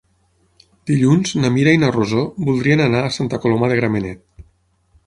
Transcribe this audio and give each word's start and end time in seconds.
Dilluns 0.91 1.33
na 1.43 1.51
Mira 1.57 1.75
i 1.77 1.81
na 1.83 1.91
Rosó 1.99 2.25
voldrien 2.49 2.83
anar 2.89 3.05
a 3.05 3.13
Santa 3.21 3.43
Coloma 3.47 3.71
de 3.75 3.79
Gramenet. 3.83 4.27